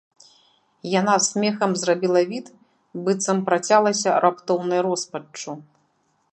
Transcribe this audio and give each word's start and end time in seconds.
Яна 0.99 1.15
смехам 1.25 1.75
зрабіла 1.81 2.21
від, 2.31 2.47
быццам 3.03 3.37
працялася 3.53 4.17
раптоўнай 4.27 4.79
роспаччу. 4.89 5.51